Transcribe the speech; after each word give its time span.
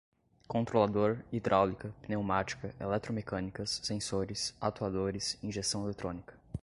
Controlador, 0.49 1.23
hidráulica, 1.31 1.93
pneumática, 2.07 2.73
eletromecânicas, 2.79 3.81
sensores, 3.83 4.51
atuadores, 4.59 5.37
injeção 5.43 5.83
eletrônica 5.85 6.33